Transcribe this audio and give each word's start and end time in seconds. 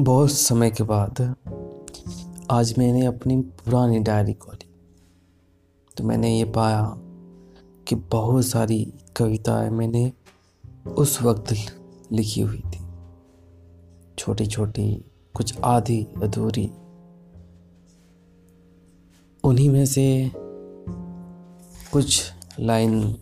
बहुत 0.00 0.30
समय 0.30 0.70
के 0.70 0.84
बाद 0.84 1.36
आज 2.50 2.78
मैंने 2.78 3.06
अपनी 3.06 3.36
पुरानी 3.36 3.98
डायरी 3.98 4.32
खोली। 4.32 4.74
तो 5.96 6.04
मैंने 6.04 6.38
ये 6.38 6.44
पाया 6.44 6.94
कि 7.88 7.94
बहुत 7.94 8.46
सारी 8.46 8.92
कविताएँ 9.16 9.70
मैंने 9.70 10.12
उस 10.98 11.22
वक्त 11.22 11.54
लिखी 12.12 12.40
हुई 12.40 12.58
थी। 12.58 12.80
छोटी 14.18 14.46
छोटी 14.46 15.04
कुछ 15.36 15.60
आधी 15.60 16.06
अधूरी। 16.22 16.70
उन्हीं 19.44 19.70
में 19.70 19.86
से 19.86 20.32
कुछ 21.92 22.32
लाइन 22.60 23.16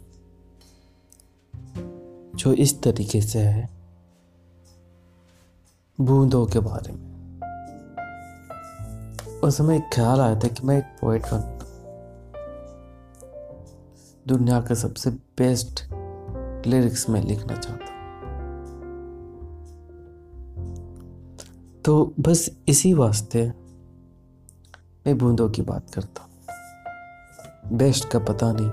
जो 2.34 2.52
इस 2.52 2.82
तरीके 2.82 3.22
से 3.22 3.38
है। 3.38 3.77
बूंदों 6.00 6.46
के 6.46 6.58
बारे 6.58 6.92
में। 6.92 7.06
उस 9.40 9.56
समय 9.56 9.80
ख्याल 9.94 10.20
आया 10.20 10.34
था 10.34 10.48
कि 10.48 10.66
मैं 10.66 10.76
एक 10.78 10.84
पोइट 11.00 11.22
बन। 11.22 11.40
दुनिया 14.26 14.60
के 14.60 14.74
सबसे 14.74 15.10
बेस्ट 15.10 15.82
लिरिक्स 16.66 17.08
में 17.08 17.20
लिखना 17.22 17.56
चाहता 17.56 17.86
तो 21.84 22.14
बस 22.20 22.48
इसी 22.68 22.92
वास्ते 22.94 23.46
मैं 25.06 25.16
बूंदों 25.18 25.48
की 25.50 25.62
बात 25.62 25.90
करता 25.90 26.28
बेस्ट 27.72 28.08
का 28.08 28.18
पता 28.18 28.52
नहीं, 28.52 28.70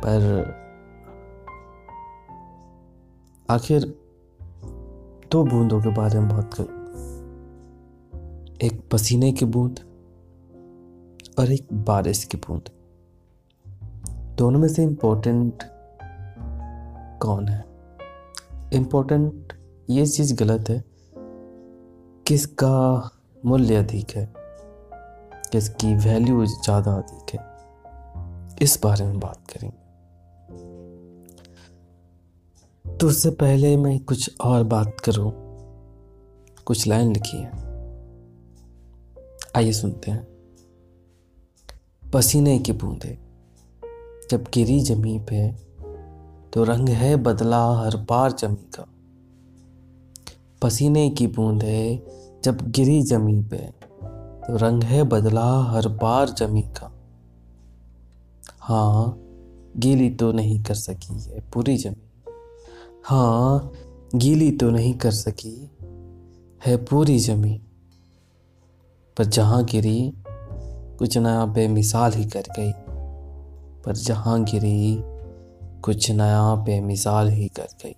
पर 0.00 0.20
आखिर 3.50 4.07
दो 5.32 5.44
बूंदों 5.44 5.80
के 5.80 5.88
बारे 5.88 6.20
में 6.20 6.28
बात 6.28 6.54
करूँगा 6.54 6.78
एक 8.66 8.88
पसीने 8.92 9.32
की 9.32 9.44
बूंद 9.44 9.80
और 11.38 11.52
एक 11.52 11.68
बारिश 11.72 12.24
की 12.24 12.36
बूंद। 12.36 12.62
दोनों 14.36 14.60
में 14.60 14.68
से 14.68 14.82
इम्पोर्टेंट 14.82 15.62
कौन 17.22 17.48
है? 17.48 17.64
इंपॉर्टेंट 18.72 19.52
ये 19.90 20.06
चीज़ 20.06 20.34
गलत 20.34 20.68
है। 20.68 20.84
किसका 22.26 23.10
मूल्य 23.46 23.74
अधिक 23.74 24.10
है? 24.10 24.34
किसकी 25.52 25.94
वैल्यू 25.94 26.46
ज़्यादा 26.46 26.92
अधिक 26.92 27.40
है? 27.40 27.58
इस 28.62 28.80
बारे 28.82 29.04
में 29.04 29.20
बात 29.20 29.38
करेंगे। 29.50 29.87
तो 33.00 33.08
उससे 33.08 33.30
पहले 33.30 33.76
मैं 33.76 34.04
कुछ 34.04 34.36
और 34.40 34.64
बात 34.64 35.00
करूँ। 35.00 35.32
कुछ 36.64 36.86
लाइन 36.86 37.12
लिखी 37.12 37.36
है। 37.36 37.50
आइए 39.56 39.72
सुनते 39.72 40.10
हैं। 40.10 40.28
पसीने 42.12 42.58
की 42.58 42.72
बूंदे। 42.72 43.18
जब 44.30 44.44
गिरी 44.54 44.80
जमी 44.80 45.18
पे 45.18 45.48
तो 46.52 46.64
रंग 46.64 46.88
है 46.88 47.16
बदला 47.16 47.74
हर 47.74 47.96
बार 47.96 48.32
जमी 48.32 48.56
का। 48.56 48.86
पसीने 50.62 51.10
की 51.10 51.26
बूंदे, 51.26 52.06
जब 52.44 52.70
गिरी 52.70 53.02
जमी 53.02 53.42
पे 53.42 53.58
तो 54.46 54.56
रंग 54.56 54.82
है 54.82 55.04
बदला 55.04 55.62
हर 55.62 55.88
बार 55.88 56.28
जमी 56.28 56.62
का। 56.62 56.92
हाँ 58.60 59.18
गीली 59.76 60.10
तो 60.10 60.32
नहीं 60.32 60.62
कर 60.62 60.74
सकी 60.74 61.20
है 61.20 61.50
पूरी 61.50 61.76
जमी 61.76 62.07
हाँ 63.10 63.72
गीली 64.14 64.50
तो 64.50 64.70
नहीं 64.70 64.94
कर 64.94 65.10
सकी। 65.10 65.70
है 66.66 66.76
पूरी 66.76 67.18
जमी। 67.18 67.62
पर 69.18 69.24
जहाँ 69.24 69.64
गिरी, 69.64 70.12
कुछ 70.98 71.18
नया 71.18 71.46
बेमिसाल 71.46 72.12
ही 72.12 72.24
कर 72.24 72.40
गई। 72.40 72.72
पर 73.82 73.96
जहाँ 73.96 74.44
गिरी, 74.44 75.02
कुछ 75.80 76.10
नया 76.10 76.54
बेमिसाल 76.54 77.28
ही 77.28 77.48
कर 77.48 77.68
गई। 77.86 77.96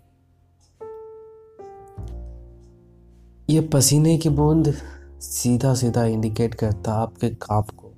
ये 3.54 3.60
पसीने 3.60 4.19
की 4.19 4.28
बूंद 4.28 4.75
सीधा 5.20 5.75
सीधा 5.75 6.04
इंडिकेट 6.04 6.54
करता 6.54 6.93
आपके 6.93 7.31
काम 7.31 7.62
को, 7.62 7.94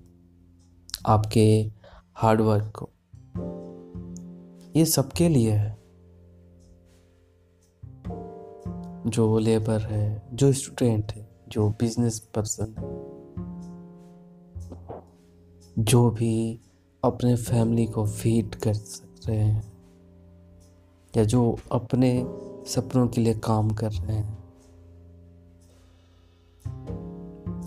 आपके 1.06 1.70
हार्डवर्क 2.14 2.72
को। 2.76 2.90
ये 4.76 4.84
सबके 4.84 5.28
लिए 5.28 5.52
है। 5.52 5.81
जो 9.06 9.38
लेबर 9.38 9.80
है, 9.80 10.22
जो 10.32 10.52
स्टूडेंट 10.52 11.12
है, 11.12 11.28
जो 11.48 11.68
बिज़नेस 11.68 12.20
पर्सन 12.20 12.74
है, 12.78 13.12
जो 15.84 16.10
भी 16.10 16.60
अपने 17.04 17.36
फैमिली 17.36 17.86
को 17.86 18.06
फ़ीड 18.06 18.54
कर 18.54 18.74
सक 18.74 19.28
रहे 19.28 19.36
हैं, 19.36 19.72
या 21.16 21.24
जो 21.24 21.58
अपने 21.72 22.26
सपनों 22.66 23.08
के 23.08 23.20
लिए 23.20 23.34
काम 23.34 23.70
कर 23.70 23.92
रहे 23.92 24.16
हैं, 24.16 24.38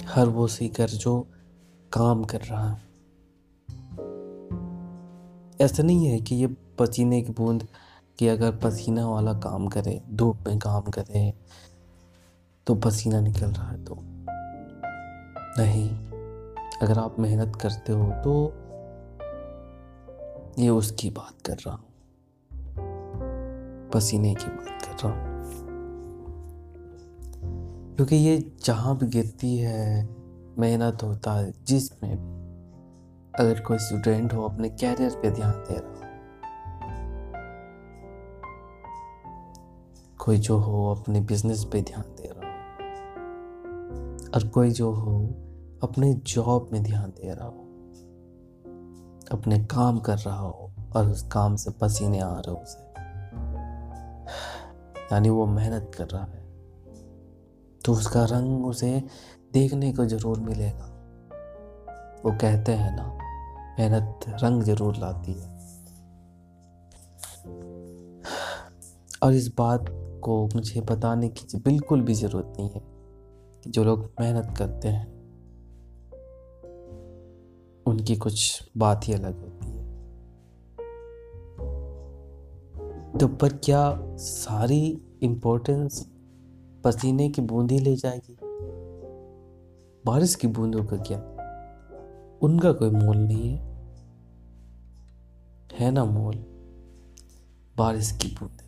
हर 0.05 0.27
वो 0.27 0.47
सीकर 0.47 0.87
जो 0.87 1.27
काम 1.93 2.23
कर 2.23 2.41
रहा 2.41 2.69
है। 2.69 2.85
ऐसा 5.61 5.83
नहीं 5.83 6.05
है 6.05 6.21
कि 6.21 6.35
ये 6.35 6.47
पसीने 6.47 7.21
की 7.21 7.31
बूंद 7.31 7.67
कि 8.19 8.27
अगर 8.27 8.51
पसीना 8.55 9.07
वाला 9.07 9.33
काम 9.33 9.67
करे, 9.67 10.01
धूप 10.09 10.37
में 10.47 10.59
काम 10.59 10.81
करे 10.81 11.33
तो 12.67 12.75
पसीना 12.75 13.19
निकल 13.19 13.47
रहा 13.47 13.71
है 13.71 13.85
तो। 13.85 13.97
नहीं, 15.59 15.89
अगर 16.81 16.99
आप 16.99 17.19
मेहनत 17.19 17.55
करते 17.55 17.93
हो 17.93 18.11
तो 18.11 18.53
ये 20.61 20.69
उसकी 20.69 21.09
बात 21.09 21.41
कर 21.45 21.53
रहा 21.53 21.75
हूँ। 21.75 21.85
पसीने 23.89 24.35
की 24.35 24.45
बात 24.45 24.81
कर 24.81 25.07
रहा 25.07 25.19
हूँ। 25.19 25.35
क्योंकि 27.95 28.15
ये 28.15 28.51
जहाँ 28.63 28.97
भी 28.97 29.07
गिरती 29.07 29.57
है, 29.57 30.09
मेहनत 30.59 31.03
होता 31.03 31.33
है, 31.33 31.53
जिसमें 31.67 32.17
भी 32.17 32.35
अगर 33.43 33.59
कोई 33.61 33.77
स्टूडेंट 33.77 34.33
हो, 34.33 34.43
अपने 34.43 34.69
कैरियर 34.69 35.09
पे 35.09 35.31
ध्यान 35.31 35.51
दे 35.51 35.75
रहा 35.77 36.04
कोई 40.25 40.37
जो 40.37 40.57
हो 40.57 40.95
अपने 40.95 41.21
बिज़नेस 41.21 41.63
पे 41.63 41.81
ध्यान 41.81 42.03
दे 42.03 42.27
रहा 42.27 42.47
हो। 42.47 42.53
और 44.35 44.47
कोई 44.47 44.71
जो 44.71 44.91
हो 44.91 45.27
अपने 45.83 46.13
जॉब 46.13 46.69
में 46.73 46.83
ध्यान 46.83 47.09
दे 47.09 47.33
रहा 47.33 47.47
हो। 47.47 47.61
अपने 49.31 49.59
काम 49.59 49.99
कर 49.99 50.17
रहा 50.17 50.39
हो 50.39 50.71
और 50.95 51.09
उस 51.09 51.27
काम 51.27 51.55
से 51.55 51.71
पसीने 51.71 52.19
आ 52.19 52.39
रहे 52.39 52.51
हो 52.51 52.57
उसे। 52.57 52.79
यानी 55.15 55.29
वो 55.29 55.45
मेहनत 55.45 55.91
कर 55.97 56.07
रहा 56.07 56.23
है। 56.23 56.43
तो 57.85 57.91
उसका 57.91 58.25
रंग 58.25 58.65
उसे 58.65 59.03
देखने 59.53 59.93
को 59.93 60.05
ज़रूर 60.05 60.39
मिलेगा। 60.39 60.85
वो 62.25 62.31
कहते 62.31 62.71
हैं 62.71 62.95
ना, 62.95 63.17
मेहनत 63.79 64.19
रंग 64.43 64.63
ज़रूर 64.63 64.95
लाती 64.95 65.33
है। 65.33 65.55
और 69.23 69.33
इस 69.33 69.55
बात 69.57 70.04
को 70.25 70.49
मुझे 70.55 70.81
बताने 70.81 71.29
की 71.29 71.57
बिल्कुल 71.57 72.01
भी 72.01 72.13
ज़रूरत 72.13 72.53
नहीं 72.57 72.69
है 72.69 72.81
कि 73.63 73.69
जो 73.69 73.83
लोग 73.83 74.11
मेहनत 74.19 74.57
करते 74.57 74.87
हैं, 74.87 75.15
उनकी 77.85 78.15
कुछ 78.15 78.69
बात 78.77 79.01
ही 79.07 79.13
अलग 79.13 79.39
होती 79.39 79.67
है। 79.67 79.85
तो 83.17 83.27
पर 83.27 83.49
क्या 83.49 83.99
सारी 84.17 85.01
इम्पोर्टेंस 85.21 86.11
पसीने 86.83 87.29
की 87.29 87.41
बूंदी 87.41 87.79
ले 87.79 87.95
जाएगी? 87.95 88.37
बारिश 90.05 90.35
की 90.35 90.47
बूंदों 90.47 90.85
का 90.85 90.97
क्या? 90.97 91.19
उनका 92.41 92.71
कोई 92.71 92.89
मोल 92.89 93.17
नहीं 93.17 93.49
है। 93.49 93.59
है 95.73 95.91
ना 95.91 96.05
मोल? 96.05 96.35
बारिश 97.77 98.11
की 98.11 98.27
बूंद। 98.27 98.64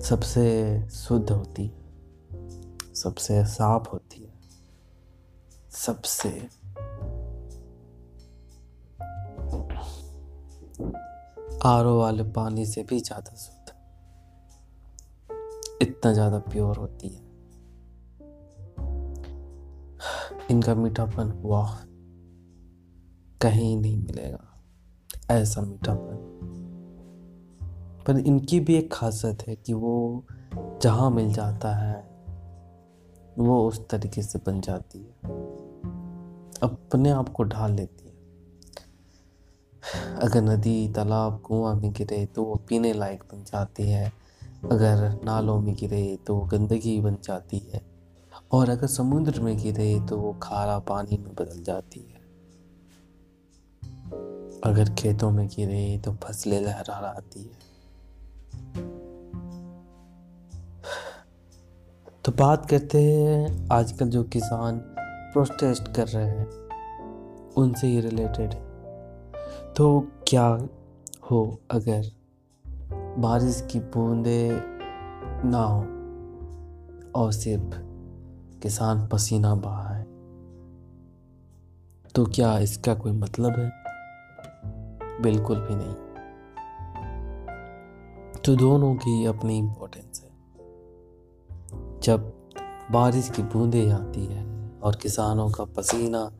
सबसे 0.00 0.42
शुद्ध 0.90 1.30
होती 1.30 1.64
है, 1.64 2.92
सबसे 2.94 3.44
साफ़ 3.46 3.88
होती 3.88 4.22
है, 4.22 4.32
सबसे 5.72 6.28
आरओ 11.66 11.98
वाले 11.98 12.22
पानी 12.32 12.66
से 12.66 12.82
भी 12.82 13.00
ज़्यादा 13.00 13.34
शुद्ध 13.36 13.72
इतना 15.82 16.12
ज़्यादा 16.12 16.38
प्योर 16.38 16.76
होती 16.76 17.08
है। 17.08 17.28
इनका 20.50 20.74
मीठापन 20.74 21.32
वाह, 21.44 21.74
कहीं 23.40 23.76
नहीं 23.76 23.96
मिलेगा 23.98 24.46
ऐसा 25.30 25.60
मीठापन। 25.60 26.29
पर 28.10 28.18
इनकी 28.18 28.60
भी 28.60 28.74
एक 28.74 28.92
खासियत 28.92 29.48
है 29.48 29.56
कि 29.56 29.72
वो 29.72 30.24
जहाँ 30.54 31.10
मिल 31.10 31.32
जाता 31.32 31.74
है, 31.74 32.10
वो 33.38 33.68
उस 33.68 33.88
तरीके 33.88 34.22
से 34.22 34.38
बन 34.46 34.60
जाती 34.60 34.98
है। 34.98 35.14
अपने 36.62 37.10
आप 37.10 37.28
को 37.28 37.42
ढाल 37.42 37.72
लेती 37.72 38.04
है। 38.04 38.14
अगर 40.16 40.42
नदी, 40.42 40.88
तालाब, 40.88 41.40
कुआँ 41.40 41.74
में 41.74 41.92
गिरे 41.92 42.26
तो 42.26 42.44
वो 42.44 42.54
पीने 42.54 42.92
लायक 42.92 43.22
बन 43.22 43.44
जाती 43.44 43.82
है। 43.82 44.12
अगर 44.72 45.18
नालों 45.24 45.60
में 45.60 45.74
गिरे 45.74 46.18
तो 46.26 46.36
वो 46.36 46.46
गंदगी 46.46 47.00
बन 47.00 47.16
जाती 47.24 47.58
है। 47.58 47.82
और 48.52 48.68
अगर 48.68 48.86
समुद्र 48.86 49.40
में 49.40 49.58
गिरे 49.58 50.00
तो 50.00 50.18
वो 50.18 50.32
खारा 50.42 50.78
पानी 50.78 51.18
में 51.18 51.34
बदल 51.34 51.62
जाती 51.62 52.00
है। 52.00 52.20
अगर 54.64 54.94
खेतों 54.94 55.30
में 55.30 55.48
गिरे 55.48 55.98
तो 56.04 56.12
फ़सलें 56.12 56.60
लहरा 56.60 57.00
लहराती 57.00 57.42
है। 57.42 57.59
तो 62.24 62.32
बात 62.32 62.70
करते 62.70 63.02
हैं 63.02 63.68
आजकल 63.72 64.08
जो 64.08 64.22
किसान 64.22 64.78
प्रोटेस्ट 65.32 65.88
कर 65.88 66.06
रहे 66.06 66.24
हैं, 66.24 66.50
उनसे 67.56 67.86
ही 67.86 68.00
रिलेटेड 68.00 68.54
तो 69.76 70.08
क्या 70.26 70.68
हो 71.30 71.60
अगर 71.70 72.02
बारिश 73.18 73.68
की 73.72 73.80
बूंदे 73.80 74.50
ना 75.44 75.58
हो 75.58 75.80
और 77.14 77.32
सिर्फ़ 77.32 77.74
किसान 78.60 79.06
पसीना 79.06 79.54
बहाए? 79.54 80.04
तो 82.14 82.24
क्या 82.26 82.58
इसका 82.58 82.94
कोई 82.94 83.12
मतलब 83.12 83.52
है? 83.52 83.72
बिल्कुल 85.22 85.60
भी 85.60 85.74
नहीं। 85.74 86.09
तो 88.44 88.56
दोनों 88.56 88.94
की 88.94 89.24
अपनी 89.24 89.58
इम्पोर्टेंस 89.58 90.22
है। 90.24 90.30
जब 92.00 92.32
बारिश 92.90 93.30
की 93.30 93.42
बूंदें 93.42 93.90
आती 93.90 94.26
है 94.26 94.70
और 94.82 94.96
किसानों 94.96 95.50
का 95.50 95.64
पसीना 95.64 96.32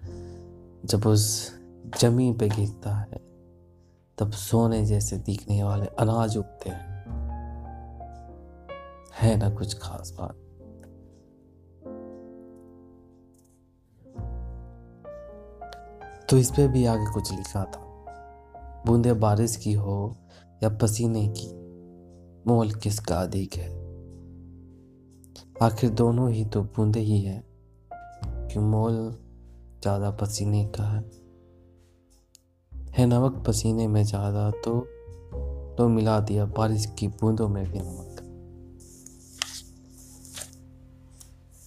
जब 0.85 1.07
उस 1.07 1.53
ज़मीन 2.01 2.39
पे 2.39 2.49
गिरता 2.49 2.95
है, 2.95 3.19
तब 4.19 4.31
सोने 4.31 4.85
जैसे 4.85 5.17
दिखने 5.17 5.65
वाले 5.65 5.87
अनाज 5.87 6.37
उगते 6.37 6.71
हैं। 6.71 7.07
है 9.15 9.37
ना 9.37 9.51
कुछ 9.51 9.79
खास 9.79 10.17
बात? 10.21 10.35
तो 16.31 16.37
इस 16.37 16.51
पे 16.51 16.69
भी 16.69 16.87
आगे 16.87 17.13
कुछ 17.13 17.33
लिखा 17.33 17.65
था। 17.65 17.81
बूंदे 18.87 19.13
बारिश 19.13 19.57
की 19.57 19.73
हो 19.73 20.17
या 20.63 20.69
पसीने 20.69 21.29
की 21.29 21.61
मोल 22.47 22.71
किसका 22.73 23.17
अधिक 23.17 23.55
है? 23.55 23.69
आखिर 25.63 25.91
दोनों 25.91 26.31
ही 26.31 26.45
तो 26.45 26.63
बूंदे 26.63 27.01
ही 27.01 27.21
है। 27.21 27.45
कि 28.25 28.59
मोल 28.59 29.19
ज़्यादा 29.83 30.11
पसीने 30.11 30.65
का 30.67 30.85
है? 30.85 31.11
है 32.93 33.07
नमक 33.07 33.45
पसीने 33.47 33.89
में 33.89 34.05
ज़्यादा 34.05 34.51
तो 34.51 34.81
तो 35.79 35.89
मिला 35.89 36.21
दिया 36.21 36.45
बारिश 36.45 36.95
की 36.99 37.09
बूंदों 37.09 37.49
में 37.49 37.73
भी 37.73 37.79
नमक। 37.79 38.21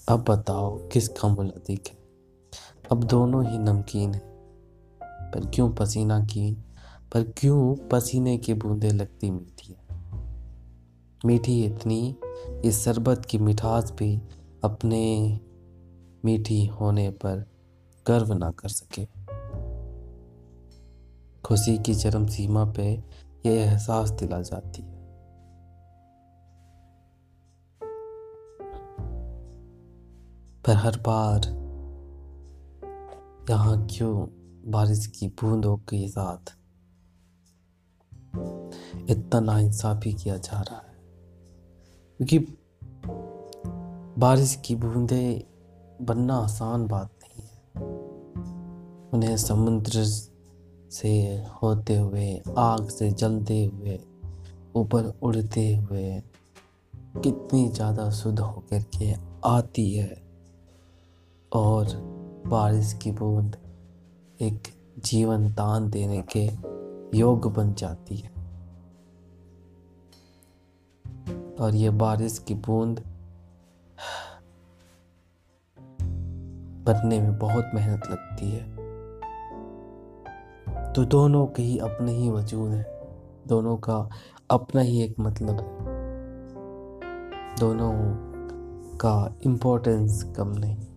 अब 0.10 0.26
बताओ 0.30 0.88
किसका 0.88 1.28
मोल 1.28 1.50
अधिक 1.50 1.88
है? 1.88 1.98
अब 2.92 3.04
दोनों 3.04 3.52
ही 3.52 3.58
नमकीन 3.58 4.14
है। 4.14 4.22
पर 5.04 5.52
क्यों 5.54 5.70
पसीना 5.70 6.20
की, 6.20 6.54
पर 7.14 7.24
क्यों 7.24 7.76
पसीने 7.90 8.38
की 8.38 8.54
बूंदें 8.54 8.92
लगती 8.92 9.28
है 9.28 9.53
मीठी 11.26 11.66
इतनी 11.66 12.20
इस 12.66 12.86
शरबत 12.86 13.26
की 13.26 13.38
मिठास 13.38 13.92
भी 13.92 14.22
अपने 14.64 15.40
मीठी 16.26 16.66
होने 16.66 17.10
पर 17.10 17.46
गर्व 18.08 18.34
ना 18.34 18.52
कर 18.52 18.70
सके। 18.70 19.06
खुशी 21.42 21.78
की 21.78 21.96
चरम 21.96 22.28
सीमा 22.28 22.66
पे 22.66 23.04
यह 23.46 23.52
एहसास 23.52 24.10
दिला 24.10 24.42
जाती 24.42 24.82
है। 24.82 25.04
पर 30.68 30.76
हर 30.76 30.98
बार 30.98 31.64
यहाँ 33.50 33.88
क्यों 33.88 34.28
बारिश 34.72 35.08
की 35.08 35.28
बूंदों 35.28 35.78
के 35.78 36.08
साथ 36.08 36.58
इतना 39.10 39.40
नाइंसाफी 39.40 40.14
किया 40.14 40.38
जा 40.38 40.62
रहा 40.62 40.78
है? 40.78 40.93
क्योंकि 42.18 42.40
बारिश 44.20 44.56
की 44.66 44.76
बूंदें 44.76 45.42
बनना 46.02 46.36
आसान 46.36 46.88
बात 46.88 47.10
नहीं 47.24 47.48
है। 47.48 47.92
उन्हें 49.14 49.38
समुद्र 49.38 50.04
से 50.92 51.44
होते 51.64 51.98
हुए, 51.98 52.42
आग 52.58 52.90
से 52.90 53.12
जलते 53.12 53.66
हुए, 53.66 54.00
ऊपर 54.76 55.14
उड़ते 55.24 55.76
हुए 55.76 56.24
कितनी 57.24 57.70
ज़्यादा 57.70 58.10
शुद्ध 58.10 58.40
होकर 58.40 58.84
के 58.98 59.14
आती 59.46 59.92
है। 59.94 60.24
और 61.54 61.86
बारिश 62.48 62.94
की 62.94 63.12
बूंद 63.12 63.58
एक 64.42 64.64
जीवन 65.06 65.48
दान 65.54 65.90
देने 65.90 66.24
के 66.38 66.46
योग 67.18 67.54
बन 67.54 67.74
जाती 67.74 68.18
है। 68.18 68.33
और 71.64 71.76
ये 71.76 71.90
बारिश 71.90 72.40
की 72.40 72.54
बूंद 72.54 73.00
बनने 76.86 77.22
में 77.22 77.40
बहुत 77.40 77.72
मेहनत 77.76 78.02
लगती 78.12 78.52
है। 78.52 78.76
तो 80.94 81.06
दोनों 81.06 81.48
के 81.48 81.62
ही 81.62 81.78
अपने 81.78 82.12
ही 82.12 82.30
वजूद 82.30 82.72
है। 82.72 83.02
दोनों 83.48 83.78
का 83.78 84.10
अपना 84.52 84.82
ही 84.82 85.04
एक 85.04 85.16
मतलब 85.20 85.56
है। 85.56 85.66
दोनों 87.56 87.92
का 88.98 89.36
इम्पोर्टेंस 89.46 90.24
कम 90.24 90.48
नहीं। 90.48 90.88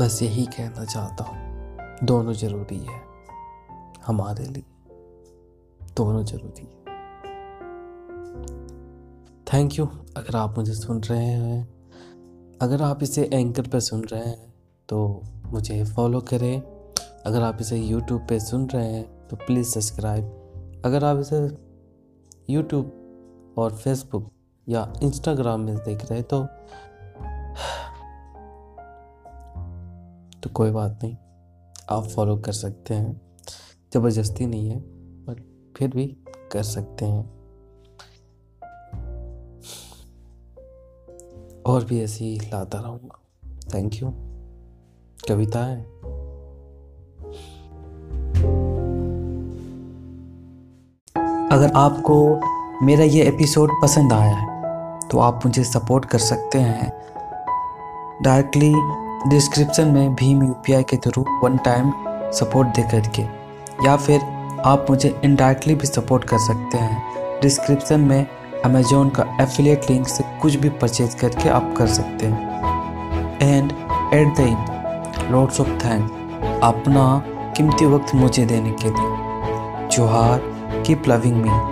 बस 0.00 0.22
यही 0.22 0.46
कहना 0.46 0.84
चाहता 0.84 1.24
हूँ। 1.24 1.52
दोनों 2.06 2.32
ज़रूरी 2.32 2.78
है। 2.78 3.11
हमारे 4.06 4.44
लिए। 4.44 4.64
दोनों 5.96 6.24
ज़रूरी 6.24 6.62
है। 6.62 6.80
थैंक 9.46 9.78
यू 9.78 9.86
अगर 10.16 10.36
आप 10.36 10.58
मुझे 10.58 10.74
सुन 10.74 11.00
रहे 11.00 11.24
हैं। 11.24 11.62
अगर 12.62 12.82
आप 12.82 13.02
इसे 13.02 13.24
एंकर 13.24 13.68
पर 13.68 13.80
सुन 13.80 14.04
रहे 14.04 14.24
हैं 14.24 14.54
तो 14.88 15.22
मुझे 15.46 15.84
फॉलो 15.84 16.20
करें। 16.20 16.60
अगर 17.26 17.42
आप 17.42 17.58
इसे 17.60 17.78
यूट्यूब 17.78 18.26
पे 18.28 18.40
सुन 18.40 18.66
रहे 18.66 18.92
हैं 18.92 19.26
तो 19.28 19.36
प्लीज़ 19.36 19.68
सब्सक्राइब 19.68 20.82
अगर 20.84 21.04
आप 21.04 21.18
इसे 21.18 21.40
यूट्यूब 22.50 23.54
और 23.58 23.76
फेसबुक 23.76 24.30
या 24.68 24.92
इंस्टाग्राम 25.02 25.60
में 25.60 25.76
देख 25.76 26.04
रहे 26.04 26.18
हैं 26.18 26.28
तो 26.28 26.44
तो 30.40 30.50
कोई 30.50 30.70
बात 30.70 30.98
नहीं, 31.02 31.16
आप 31.90 32.04
फॉलो 32.04 32.36
कर 32.36 32.52
सकते 32.52 32.94
हैं। 32.94 33.20
ज़बरदस्ती 33.94 34.46
नहीं 34.46 34.68
है 34.70 34.78
बट 35.26 35.42
फिर 35.76 35.88
भी 35.88 36.06
कर 36.52 36.62
सकते 36.62 37.04
हैं। 37.04 37.24
और 41.66 41.84
भी 41.84 42.00
ऐसी 42.00 42.40
लाता 42.52 42.78
रहूँगा। 42.78 43.18
थैंक 43.74 43.94
यू 43.94 44.10
कविताएँ 45.28 45.82
अगर 51.52 51.72
आपको 51.76 52.40
मेरा 52.86 53.04
ये 53.04 53.22
एपिसोड 53.22 53.70
पसंद 53.82 54.12
आया 54.12 54.36
है 54.36 55.00
तो 55.08 55.18
आप 55.18 55.46
मुझे 55.46 55.64
सपोर्ट 55.64 56.04
कर 56.04 56.18
सकते 56.18 56.58
हैं। 56.58 56.90
डायरेक्टली 58.22 58.72
डिस्क्रिप्शन 59.30 59.88
में 59.88 60.14
भीम 60.14 60.42
यूपीआई 60.42 60.82
के 60.82 60.96
थ्रू 60.96 61.24
वन 61.44 61.56
टाइम 61.58 61.92
सपोर्ट 62.32 62.68
दे 62.68 62.82
करके 62.82 63.41
या 63.86 63.96
फिर 63.96 64.20
आप 64.64 64.86
मुझे 64.90 65.20
इनडायरेक्टली 65.24 65.74
भी 65.74 65.86
सपोर्ट 65.86 66.24
कर 66.24 66.38
सकते 66.38 66.78
हैं। 66.78 67.40
डिस्क्रिप्शन 67.40 68.00
में 68.00 68.26
अमेजोन 68.64 69.08
का 69.08 69.36
एफिलिएट 69.40 69.90
लिंक 69.90 70.08
से 70.08 70.24
कुछ 70.42 70.54
भी 70.54 70.68
परचेज 70.68 71.14
करके 71.14 71.48
आप 71.48 71.74
कर 71.76 71.86
सकते 71.86 72.26
हैं। 72.26 73.40
And 73.42 73.72
at 74.14 74.36
the 74.36 74.40
end 74.40 75.32
lots 75.32 75.60
of 75.60 75.68
thank 75.68 76.10
अपना 76.62 77.22
कीमती 77.56 77.86
वक्त 77.86 78.14
मुझे 78.14 78.46
देने 78.46 78.70
के 78.70 78.88
लिए। 78.88 79.88
जोहार 79.88 80.40
कीप 80.86 81.08
लविंग 81.08 81.36
मी 81.36 81.71